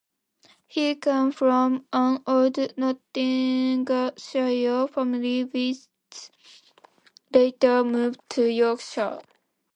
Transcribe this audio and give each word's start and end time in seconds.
He 0.65 0.95
came 0.95 1.31
from 1.31 1.85
an 1.93 2.23
old 2.25 2.57
Nottinghamshire 2.75 4.87
family 4.87 5.43
which 5.43 5.89
later 7.31 7.83
moved 7.83 8.19
to 8.29 8.47
Yorkshire. 8.49 9.19